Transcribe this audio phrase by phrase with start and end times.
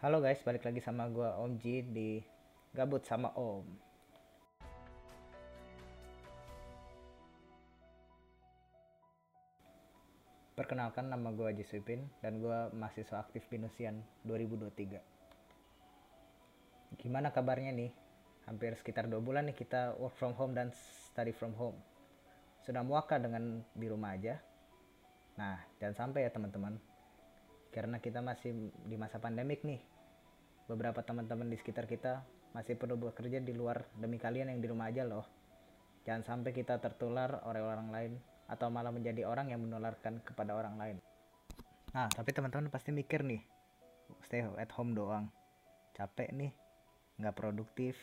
[0.00, 2.24] Halo guys, balik lagi sama gua Om Ji di
[2.72, 3.68] Gabut sama Om.
[10.56, 15.04] Perkenalkan nama gua Haji Swipin dan gua mahasiswa aktif Binusian 2023.
[16.96, 17.92] Gimana kabarnya nih?
[18.48, 20.72] Hampir sekitar dua bulan nih kita work from home dan
[21.12, 21.76] study from home.
[22.64, 24.40] Sudah muaka dengan di rumah aja?
[25.36, 26.89] Nah, jangan sampai ya teman-teman.
[27.70, 29.80] Karena kita masih di masa pandemik nih.
[30.66, 34.90] Beberapa teman-teman di sekitar kita masih perlu bekerja di luar demi kalian yang di rumah
[34.90, 35.26] aja loh.
[36.02, 38.12] Jangan sampai kita tertular oleh orang lain
[38.50, 40.96] atau malah menjadi orang yang menularkan kepada orang lain.
[41.94, 43.42] Nah, tapi teman-teman pasti mikir nih,
[44.26, 45.30] stay at home doang.
[45.94, 46.50] Capek nih,
[47.18, 47.98] nggak produktif,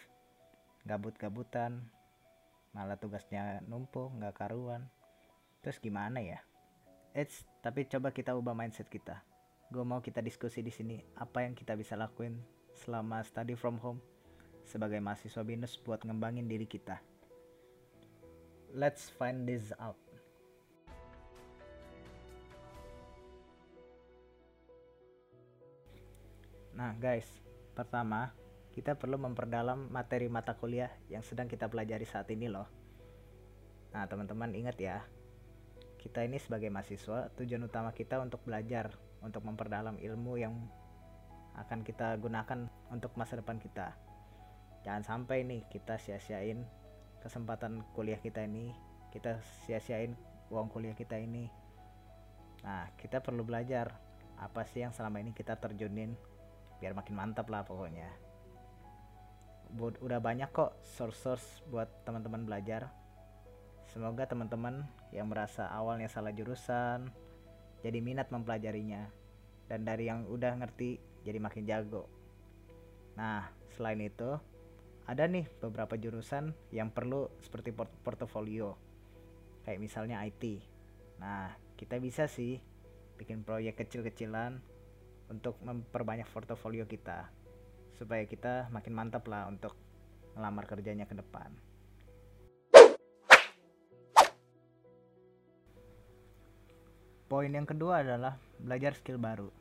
[0.87, 1.83] gabut-gabutan,
[2.71, 4.87] malah tugasnya numpuk, nggak karuan.
[5.63, 6.39] Terus gimana ya?
[7.11, 9.19] Eits, tapi coba kita ubah mindset kita.
[9.67, 12.39] Gue mau kita diskusi di sini apa yang kita bisa lakuin
[12.71, 13.99] selama study from home
[14.63, 17.03] sebagai mahasiswa binus buat ngembangin diri kita.
[18.71, 19.99] Let's find this out.
[26.71, 27.25] Nah, guys,
[27.73, 28.31] pertama
[28.71, 32.69] kita perlu memperdalam materi mata kuliah yang sedang kita pelajari saat ini loh.
[33.91, 35.01] Nah, teman-teman ingat ya,
[35.97, 40.53] kita ini sebagai mahasiswa tujuan utama kita untuk belajar, untuk memperdalam ilmu yang
[41.57, 43.97] akan kita gunakan untuk masa depan kita.
[44.85, 46.61] Jangan sampai nih kita sia-siain
[47.19, 48.71] kesempatan kuliah kita ini,
[49.09, 50.13] kita sia-siain
[50.53, 51.49] uang kuliah kita ini.
[52.61, 53.89] Nah, kita perlu belajar
[54.37, 56.13] apa sih yang selama ini kita terjunin
[56.77, 58.05] biar makin mantap lah pokoknya
[59.77, 62.87] udah banyak kok source-source buat teman-teman belajar
[63.91, 67.11] semoga teman-teman yang merasa awalnya salah jurusan
[67.81, 69.09] jadi minat mempelajarinya.
[69.67, 70.95] Dan dari yang udah ngerti
[71.27, 72.07] jadi makin jago.
[73.19, 74.39] Nah selain itu
[75.07, 78.75] ada nih beberapa jurusan yang perlu seperti port portofolio.
[79.67, 80.63] Kayak misalnya IT
[81.17, 82.61] nah kita bisa sih
[83.17, 84.61] bikin proyek kecil-kecilan
[85.33, 87.27] untuk memperbanyak portofolio kita
[87.97, 89.73] supaya kita makin mantap lah untuk
[90.37, 91.49] melamar kerjanya ke depan.
[97.27, 99.51] Poin yang kedua adalah belajar skill baru.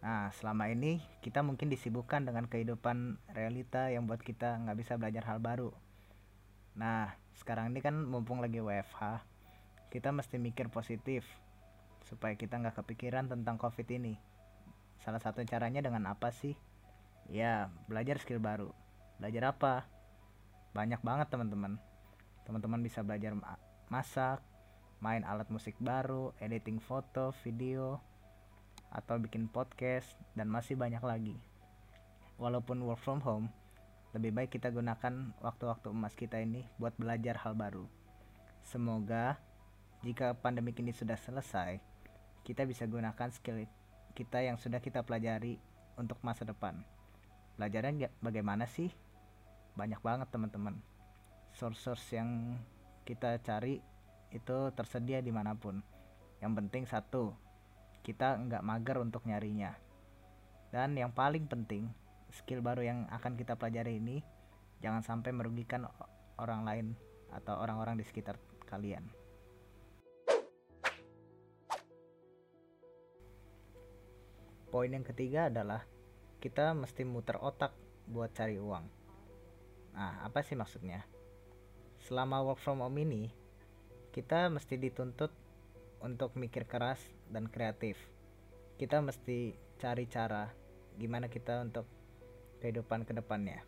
[0.00, 5.24] Nah, selama ini kita mungkin disibukkan dengan kehidupan realita yang buat kita nggak bisa belajar
[5.28, 5.72] hal baru.
[6.76, 9.24] Nah, sekarang ini kan mumpung lagi WFH,
[9.92, 11.24] kita mesti mikir positif
[12.08, 14.14] supaya kita nggak kepikiran tentang COVID ini
[15.02, 16.56] Salah satu caranya dengan apa sih?
[17.28, 18.70] Ya, belajar skill baru.
[19.20, 19.74] Belajar apa?
[20.72, 21.76] Banyak banget teman-teman.
[22.46, 23.34] Teman-teman bisa belajar
[23.90, 24.40] masak,
[25.00, 28.00] main alat musik baru, editing foto, video,
[28.88, 31.36] atau bikin podcast, dan masih banyak lagi.
[32.40, 33.48] Walaupun work from home,
[34.16, 37.84] lebih baik kita gunakan waktu-waktu emas kita ini buat belajar hal baru.
[38.64, 39.36] Semoga
[40.00, 41.80] jika pandemi ini sudah selesai,
[42.46, 43.66] kita bisa gunakan skill
[44.16, 45.60] kita yang sudah kita pelajari
[46.00, 46.80] untuk masa depan.
[47.60, 48.88] Pelajaran bagaimana sih?
[49.76, 50.80] Banyak banget teman-teman.
[51.52, 52.56] Source-source yang
[53.04, 53.80] kita cari
[54.30, 55.82] itu tersedia di mana pun.
[56.42, 57.34] Yang penting satu,
[58.06, 59.74] kita nggak mager untuk nyarinya.
[60.70, 61.90] Dan yang paling penting,
[62.34, 64.20] skill baru yang akan kita pelajari ini
[64.82, 65.86] jangan sampai merugikan
[66.36, 66.86] orang lain
[67.32, 68.36] atau orang-orang di sekitar
[68.68, 69.06] kalian.
[74.76, 75.88] poin yang ketiga adalah
[76.36, 77.72] kita mesti muter otak
[78.12, 78.84] buat cari uang.
[79.96, 81.00] Nah, apa sih maksudnya?
[82.04, 83.32] Selama work from home ini,
[84.16, 85.28] kita mesti dituntut
[86.00, 86.96] untuk mikir keras
[87.28, 88.00] dan kreatif.
[88.80, 90.48] Kita mesti cari cara
[90.96, 91.84] gimana kita untuk
[92.64, 93.60] kehidupan ke depannya.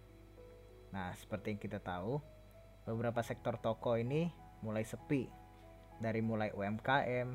[0.89, 2.17] Nah, seperti yang kita tahu,
[2.89, 4.33] beberapa sektor toko ini
[4.65, 5.29] mulai sepi.
[6.01, 7.29] Dari mulai UMKM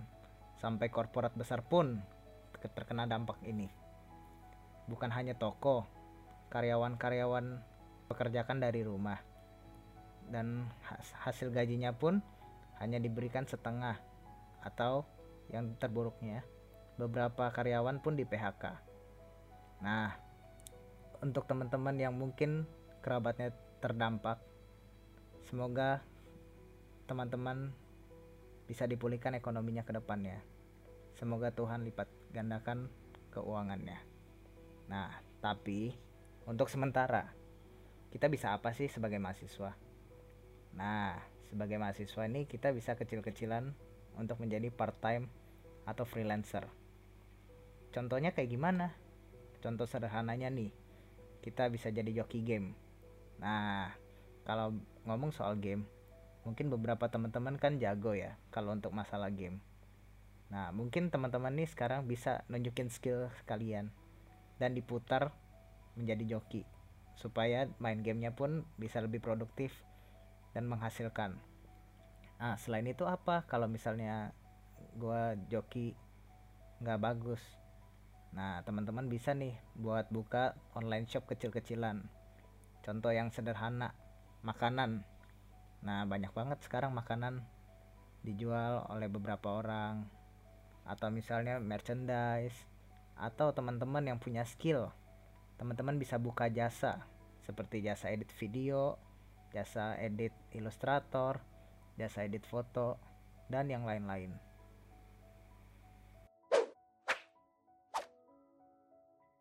[0.57, 2.02] sampai korporat besar pun
[2.73, 3.69] terkena dampak ini.
[4.90, 5.85] Bukan hanya toko,
[6.49, 7.61] karyawan-karyawan
[8.09, 9.22] pekerjakan dari rumah.
[10.34, 10.66] Dan
[11.22, 12.26] hasil gajinya pun
[12.84, 13.96] hanya diberikan setengah
[14.59, 15.08] atau
[15.47, 16.44] yang terburuknya
[17.00, 18.76] beberapa karyawan pun di PHK.
[19.80, 20.12] Nah,
[21.24, 22.68] untuk teman-teman yang mungkin
[23.00, 24.44] kerabatnya terdampak,
[25.47, 26.03] semoga
[27.08, 27.72] teman-teman
[28.68, 30.44] bisa dipulihkan ekonominya ke depannya.
[31.16, 32.91] Semoga Tuhan lipat gandakan
[33.32, 34.00] keuangannya.
[34.91, 35.96] Nah, tapi
[36.44, 37.32] untuk sementara
[38.12, 39.76] kita bisa apa sih sebagai mahasiswa?
[40.76, 43.78] Nah, sebagai mahasiswa ini kita bisa kecil-kecilan
[44.17, 45.29] untuk menjadi part time
[45.85, 46.66] atau freelancer.
[47.94, 48.97] Contohnya kayak gimana?
[49.64, 50.76] contoh sederhananya nih
[51.40, 52.76] kita bisa jadi joki game
[53.40, 53.96] nah
[54.44, 54.76] kalau
[55.08, 55.88] ngomong soal game
[56.44, 59.64] mungkin beberapa teman-teman kan jago ya kalau untuk masalah game
[60.52, 63.88] nah mungkin teman-teman nih sekarang bisa nunjukin skill kalian
[64.59, 65.32] dan diputar
[65.96, 66.67] menjadi joki
[67.16, 69.72] supaya main gamenya pun bisa lebih produktif
[70.53, 71.35] dan menghasilkan.
[72.40, 73.44] Nah selain itu apa?
[73.50, 74.32] Kalau misalnya
[74.97, 75.97] gua joki
[76.82, 77.41] nggak bagus.
[78.34, 82.05] Nah teman-teman bisa nih buat buka online shop kecil-kecilan.
[82.85, 83.94] Contoh yang sederhana
[84.46, 85.05] makanan.
[85.82, 87.41] Nah banyak banget sekarang makanan
[88.22, 90.05] dijual oleh beberapa orang.
[90.84, 92.55] Atau misalnya merchandise
[93.16, 94.91] atau teman-teman yang punya skill.
[95.55, 97.05] Teman-teman bisa buka jasa
[97.46, 99.00] seperti jasa edit video
[99.53, 101.38] jasa edit ilustrator
[101.94, 102.97] jasa edit foto
[103.53, 104.34] dan yang lain-lain.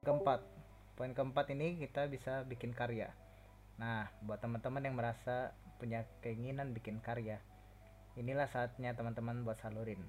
[0.05, 0.45] Keempat.
[0.93, 3.09] Poin keempat ini kita bisa bikin karya.
[3.81, 7.41] Nah buat teman-teman yang merasa punya keinginan bikin karya
[8.13, 10.05] inilah saatnya teman-teman buat salurin.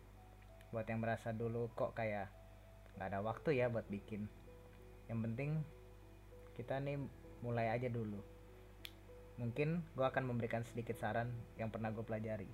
[0.76, 2.28] Buat yang merasa dulu kok kayak
[3.00, 4.28] nggak ada waktu ya buat bikin.
[5.08, 5.52] Yang penting
[6.60, 7.00] kita nih
[7.40, 8.33] mulai aja dulu
[9.42, 12.50] mungkin gue akan memberikan sedikit saran yang pernah gue pelajari.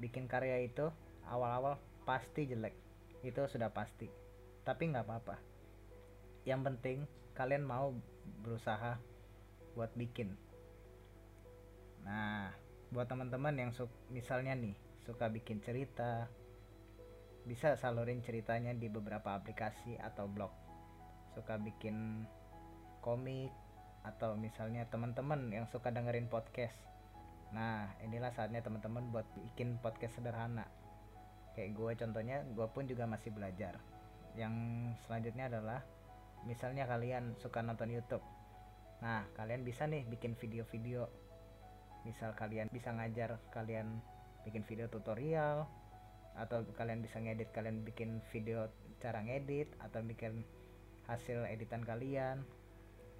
[0.00, 0.88] Bikin karya itu
[1.28, 1.76] awal-awal
[2.08, 2.72] pasti jelek.
[3.20, 4.08] Itu sudah pasti.
[4.64, 5.36] Tapi nggak apa-apa.
[6.48, 6.98] Yang penting
[7.36, 7.92] kalian mau
[8.40, 8.96] berusaha
[9.76, 10.32] buat bikin.
[12.04, 12.50] Nah
[12.90, 13.70] buat teman-teman yang
[14.10, 14.74] misalnya nih
[15.06, 16.26] suka bikin cerita
[17.46, 20.52] bisa salurin ceritanya di beberapa aplikasi atau blog.
[21.32, 22.26] Suka bikin
[23.00, 23.52] komik
[24.00, 26.76] atau misalnya teman-teman yang suka dengerin podcast.
[27.52, 30.64] Nah inilah saatnya teman-teman buat bikin podcast sederhana.
[31.52, 33.76] Kayak gue contohnya gue pun juga masih belajar.
[34.38, 34.54] Yang
[35.04, 35.80] selanjutnya adalah
[36.46, 38.24] misalnya kalian suka nonton YouTube.
[39.04, 41.10] Nah kalian bisa nih bikin video-video.
[42.08, 44.00] Misal kalian bisa ngajar kalian
[44.48, 45.68] bikin video tutorial
[46.32, 48.70] atau kalian bisa ngedit kalian bikin video
[49.02, 50.46] cara ngedit atau bikin
[51.04, 52.46] hasil editan kalian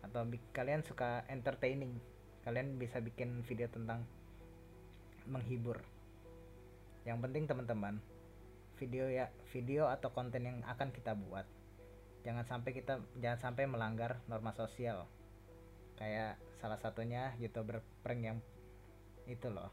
[0.05, 1.97] atau kalian suka entertaining.
[2.45, 4.05] Kalian bisa bikin video tentang
[5.29, 5.81] menghibur.
[7.05, 8.01] Yang penting teman-teman
[8.81, 11.45] video ya video atau konten yang akan kita buat
[12.25, 15.05] jangan sampai kita jangan sampai melanggar norma sosial.
[16.01, 18.39] Kayak salah satunya youtuber prank yang
[19.29, 19.69] itu loh.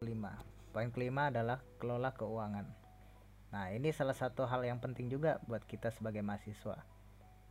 [0.00, 0.36] Kelima.
[0.72, 2.83] Poin kelima adalah kelola keuangan
[3.54, 6.82] Nah, ini salah satu hal yang penting juga buat kita sebagai mahasiswa.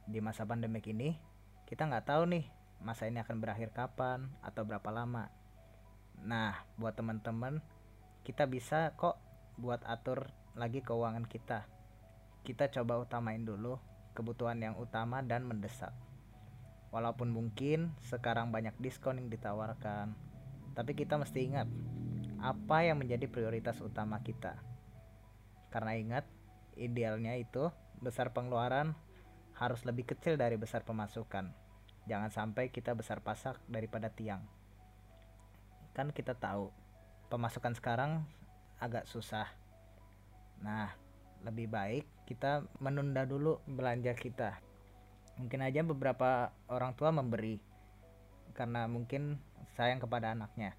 [0.03, 1.15] Di masa pandemik ini,
[1.63, 2.43] kita nggak tahu nih
[2.83, 5.31] masa ini akan berakhir kapan atau berapa lama.
[6.19, 7.63] Nah, buat teman-teman,
[8.27, 9.15] kita bisa kok
[9.55, 10.27] buat atur
[10.59, 11.71] lagi keuangan kita.
[12.43, 13.79] Kita coba utamain dulu
[14.11, 15.95] kebutuhan yang utama dan mendesak.
[16.91, 20.19] Walaupun mungkin sekarang banyak diskon yang ditawarkan,
[20.75, 21.71] tapi kita mesti ingat
[22.43, 24.72] apa yang menjadi prioritas utama kita
[25.73, 26.25] karena ingat,
[26.77, 28.93] idealnya itu besar pengeluaran
[29.57, 31.49] harus lebih kecil dari besar pemasukan.
[32.05, 34.45] Jangan sampai kita besar pasak daripada tiang.
[35.97, 36.69] Kan kita tahu,
[37.33, 38.21] pemasukan sekarang
[38.77, 39.49] agak susah.
[40.61, 40.93] Nah,
[41.41, 44.61] lebih baik kita menunda dulu belanja kita.
[45.41, 47.57] Mungkin aja beberapa orang tua memberi
[48.53, 49.41] karena mungkin
[49.73, 50.77] sayang kepada anaknya.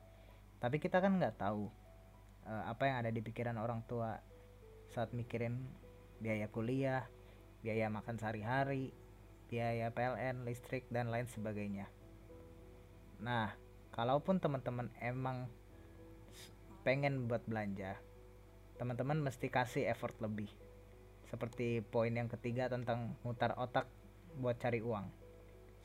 [0.63, 1.67] Tapi kita kan nggak tahu
[2.47, 4.17] uh, apa yang ada di pikiran orang tua
[4.93, 5.65] saat mikirin
[6.21, 7.09] biaya kuliah,
[7.65, 8.93] biaya makan sehari-hari,
[9.49, 11.89] biaya PLN, listrik dan lain sebagainya.
[13.23, 13.55] Nah,
[13.95, 15.49] kalaupun teman-teman emang
[16.85, 17.97] pengen buat belanja,
[18.77, 20.51] teman-teman mesti kasih effort lebih.
[21.25, 23.89] Seperti poin yang ketiga tentang mutar otak
[24.37, 25.09] buat cari uang.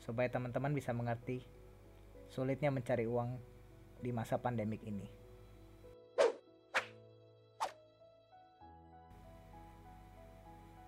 [0.02, 1.46] Supaya teman-teman bisa mengerti
[2.30, 3.40] sulitnya mencari uang
[4.00, 5.19] di masa pandemik ini.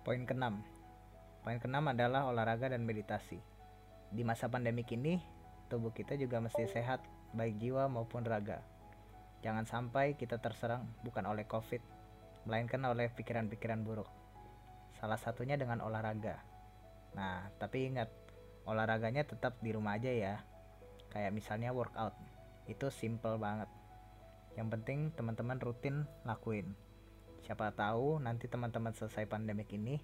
[0.03, 0.59] Poin keenam.
[1.47, 3.39] Poin keenam adalah olahraga dan meditasi.
[4.11, 5.23] Di masa pandemik ini,
[5.71, 6.99] tubuh kita juga mesti sehat
[7.31, 8.59] baik jiwa maupun raga.
[9.47, 11.79] Jangan sampai kita terserang bukan oleh Covid,
[12.43, 14.11] melainkan oleh pikiran-pikiran buruk.
[14.99, 16.35] Salah satunya dengan olahraga.
[17.15, 18.11] Nah, tapi ingat,
[18.67, 20.35] olahraganya tetap di rumah aja ya.
[21.15, 22.11] Kayak misalnya workout.
[22.67, 23.71] Itu simple banget.
[24.59, 26.75] Yang penting teman-teman rutin lakuin
[27.43, 29.99] siapa tahu nanti teman-teman selesai pandemik ini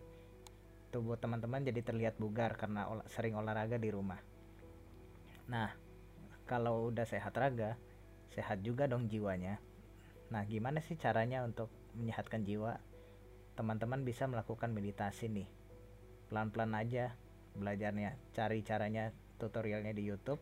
[0.92, 4.20] tubuh teman-teman jadi terlihat bugar karena ol sering olahraga di rumah.
[5.48, 5.72] Nah
[6.44, 7.80] kalau udah sehat raga
[8.36, 9.58] sehat juga dong jiwanya.
[10.30, 12.78] Nah gimana sih caranya untuk menyehatkan jiwa?
[13.58, 15.50] Teman-teman bisa melakukan meditasi nih.
[16.30, 17.16] Pelan-pelan aja
[17.58, 19.10] belajarnya cari caranya
[19.42, 20.42] tutorialnya di YouTube.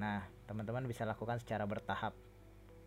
[0.00, 2.16] Nah teman-teman bisa lakukan secara bertahap.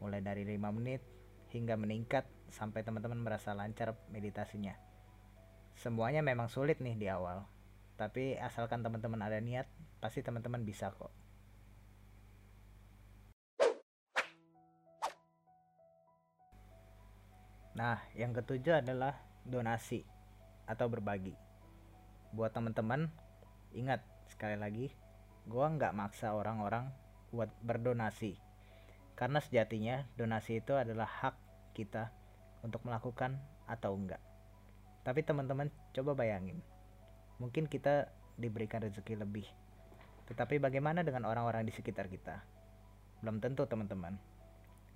[0.01, 1.10] Mulai dari 5 menit
[1.51, 4.75] hingga meningkat sampai teman-teman merasa lancar meditasinya
[5.75, 7.47] semuanya memang sulit nih di awal
[7.95, 9.67] tapi asalkan teman-teman ada niat
[10.01, 11.11] pasti teman-teman bisa kok
[17.71, 19.15] Nah, yang ketujuh adalah
[19.47, 20.03] donasi
[20.67, 21.33] atau berbagi.
[22.35, 23.07] Buat teman-teman,
[23.71, 24.91] ingat sekali lagi,
[25.47, 26.91] gua nggak maksa orang-orang
[27.31, 28.50] buat berdonasi.
[29.21, 31.35] Karena sejatinya donasi itu adalah hak
[31.77, 32.09] kita
[32.65, 33.37] untuk melakukan
[33.69, 34.21] atau enggak.
[35.05, 36.57] Tapi teman-teman coba bayangin,
[37.37, 38.09] mungkin kita
[38.41, 39.45] diberikan rezeki lebih.
[40.25, 42.41] Tetapi bagaimana dengan orang-orang di sekitar kita?
[43.21, 44.17] Belum tentu teman-teman.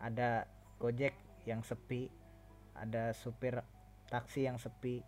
[0.02, 0.50] Ada
[0.82, 1.14] Gojek
[1.46, 2.10] yang sepi
[2.76, 3.64] ada supir
[4.12, 5.02] taksi yang sepi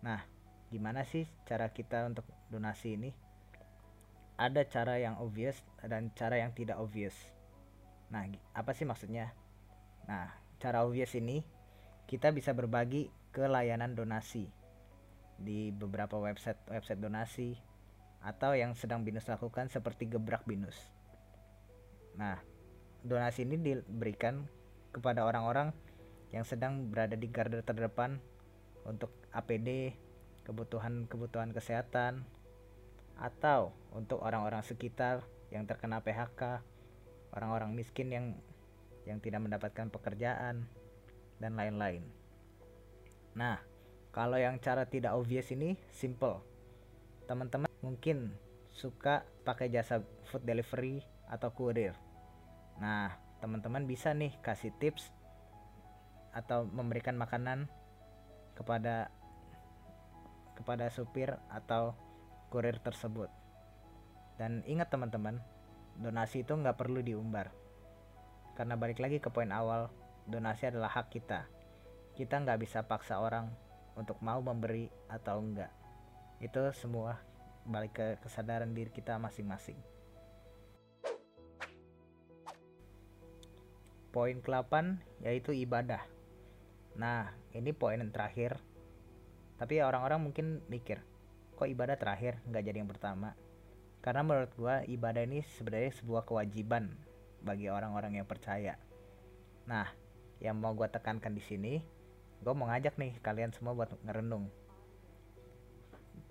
[0.00, 0.22] nah
[0.70, 3.10] gimana sih cara kita untuk donasi ini
[4.40, 7.12] ada cara yang obvious dan cara yang tidak obvious
[8.10, 9.32] nah apa sih maksudnya?
[10.10, 11.42] Nah cara obvious ini
[12.10, 14.50] kita bisa berbagi ke layanan donasi.
[15.40, 17.56] Di beberapa website website donasi
[18.20, 20.76] atau yang sedang binus lakukan seperti gebrak binus.
[22.18, 22.36] Nah
[23.00, 24.44] donasi ini diberikan
[24.92, 25.72] kepada orang-orang
[26.30, 28.22] yang sedang berada di garda terdepan
[28.86, 29.94] untuk APD,
[30.46, 32.22] kebutuhan-kebutuhan kesehatan,
[33.18, 36.62] atau untuk orang-orang sekitar yang terkena PHK,
[37.34, 38.26] orang-orang miskin yang
[39.08, 40.68] yang tidak mendapatkan pekerjaan
[41.40, 42.04] dan lain-lain.
[43.34, 43.58] Nah,
[44.10, 46.42] kalau yang cara tidak obvious ini simple.
[47.30, 48.34] Teman-teman mungkin
[48.74, 51.94] suka pakai jasa food delivery atau kurir.
[52.82, 55.14] Nah, teman-teman bisa nih kasih tips
[56.30, 57.66] atau memberikan makanan
[58.54, 59.10] kepada
[60.58, 61.96] kepada supir atau
[62.52, 63.32] kurir tersebut.
[64.36, 65.40] Dan ingat teman-teman,
[65.98, 67.50] donasi itu nggak perlu diumbar.
[68.54, 69.88] Karena balik lagi ke poin awal,
[70.28, 71.48] donasi adalah hak kita.
[72.14, 73.48] Kita nggak bisa paksa orang
[73.96, 75.72] untuk mau memberi atau enggak.
[76.38, 77.18] Itu semua
[77.64, 79.78] balik ke kesadaran diri kita masing-masing.
[84.10, 86.02] Poin ke-8 yaitu ibadah.
[86.98, 88.58] Nah, ini poin yang terakhir.
[89.54, 90.98] Tapi orang-orang mungkin mikir,
[91.54, 93.36] kok ibadah terakhir nggak jadi yang pertama?
[94.00, 96.92] Karena menurut gua ibadah ini sebenarnya sebuah kewajiban
[97.44, 98.80] bagi orang-orang yang percaya.
[99.68, 99.88] Nah,
[100.40, 101.84] yang mau gua tekankan di sini,
[102.40, 104.48] gua mau ngajak nih kalian semua buat ngerenung.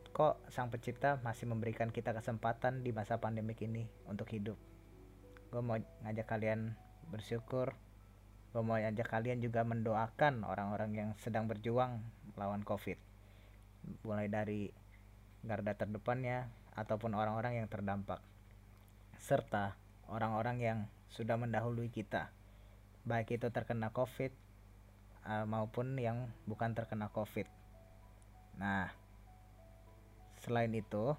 [0.10, 4.58] Kok Sang Pencipta masih memberikan kita kesempatan di masa pandemik ini untuk hidup?
[5.48, 6.76] Gue mau ngajak kalian
[7.10, 7.74] bersyukur
[8.50, 12.02] gue mau ajak kalian juga mendoakan orang-orang yang sedang berjuang
[12.34, 12.98] melawan covid
[14.02, 14.74] mulai dari
[15.46, 18.22] garda terdepannya ataupun orang-orang yang terdampak
[19.20, 19.78] serta
[20.10, 22.30] orang-orang yang sudah mendahului kita
[23.06, 24.34] baik itu terkena covid
[25.26, 27.46] uh, maupun yang bukan terkena covid
[28.60, 28.92] nah
[30.40, 31.16] selain itu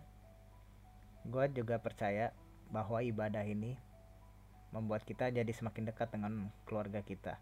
[1.28, 2.32] gue juga percaya
[2.72, 3.76] bahwa ibadah ini
[4.70, 7.36] membuat kita jadi semakin dekat dengan keluarga kita.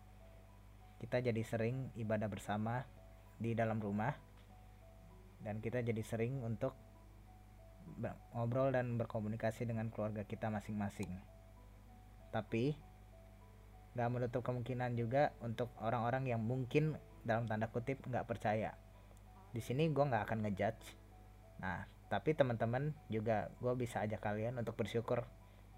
[0.98, 2.82] Kita jadi sering ibadah bersama
[3.38, 4.16] di dalam rumah
[5.44, 6.74] dan kita jadi sering untuk
[8.34, 11.10] ngobrol dan berkomunikasi dengan keluarga kita masing-masing.
[12.30, 12.76] Tapi
[13.98, 16.94] gak menutup kemungkinan juga untuk orang-orang yang mungkin
[17.26, 18.78] dalam tanda kutip nggak percaya.
[19.50, 20.84] Di sini gue nggak akan ngejudge.
[21.58, 25.28] Nah, tapi teman-teman juga gue bisa ajak kalian untuk bersyukur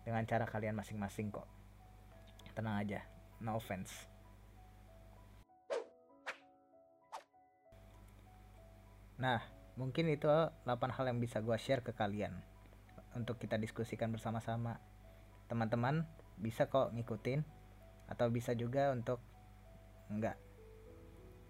[0.07, 1.47] dengan cara kalian masing-masing kok
[2.55, 3.01] tenang aja
[3.43, 4.07] no offense
[9.21, 9.43] nah
[9.75, 12.35] mungkin itu 8 hal yang bisa gue share ke kalian
[13.15, 14.79] untuk kita diskusikan bersama-sama.
[15.51, 16.07] Teman-teman
[16.39, 17.43] bisa kok ngikutin
[18.11, 19.19] atau bisa juga untuk
[20.11, 20.39] enggak.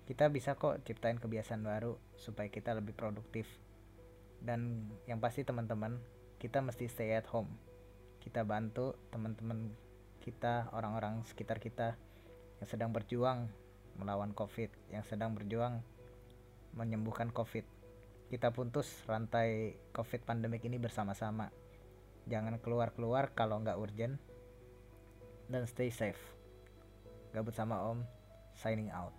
[0.09, 3.47] Kita bisa kok ciptain kebiasaan baru supaya kita lebih produktif.
[4.41, 6.01] Dan yang pasti teman-teman
[6.41, 7.53] kita mesti stay at home.
[8.21, 9.71] Kita bantu teman-teman
[10.21, 11.97] kita orang-orang sekitar kita
[12.61, 13.49] yang sedang berjuang
[13.97, 15.81] melawan covid yang sedang berjuang
[16.77, 17.65] menyembuhkan covid
[18.31, 21.51] kita putus rantai covid pandemik ini bersama-sama.
[22.31, 24.23] Jangan keluar-keluar kalau nggak urgent
[25.51, 26.23] dan stay safe.
[27.35, 28.07] Gabut sama om
[28.55, 29.15] signing out